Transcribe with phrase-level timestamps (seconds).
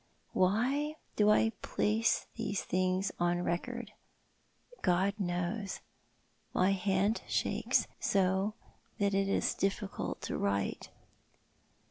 [0.33, 3.91] Why do I place these things on record?
[4.81, 5.81] God knows.
[6.55, 8.55] ]\Iy hand shakes so
[8.97, 10.89] that it is difficult to write.